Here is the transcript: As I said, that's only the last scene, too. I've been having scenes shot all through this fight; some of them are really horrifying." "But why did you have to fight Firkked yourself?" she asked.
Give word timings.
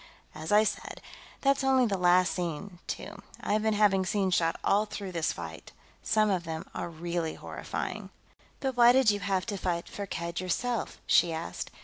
As 0.33 0.51
I 0.51 0.63
said, 0.63 0.99
that's 1.41 1.63
only 1.63 1.85
the 1.85 1.95
last 1.95 2.33
scene, 2.33 2.79
too. 2.87 3.21
I've 3.39 3.61
been 3.61 3.75
having 3.75 4.03
scenes 4.03 4.33
shot 4.33 4.59
all 4.63 4.87
through 4.87 5.11
this 5.11 5.31
fight; 5.31 5.73
some 6.01 6.31
of 6.31 6.43
them 6.43 6.65
are 6.73 6.89
really 6.89 7.35
horrifying." 7.35 8.09
"But 8.61 8.75
why 8.75 8.93
did 8.93 9.11
you 9.11 9.19
have 9.19 9.45
to 9.45 9.57
fight 9.59 9.87
Firkked 9.87 10.41
yourself?" 10.41 10.97
she 11.05 11.31
asked. 11.31 11.69